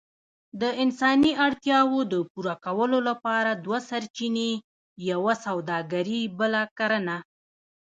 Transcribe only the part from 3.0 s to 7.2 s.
لپاره دوه سرچينې، يوه سووداګري بله کرنه.